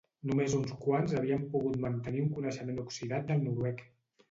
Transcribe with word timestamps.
Només 0.27 0.53
uns 0.59 0.71
quants 0.85 1.13
havien 1.19 1.43
pogut 1.51 1.77
mantenir 1.85 2.25
un 2.25 2.33
coneixement 2.39 2.83
oxidat 2.87 3.31
del 3.31 3.47
noruec. 3.47 3.89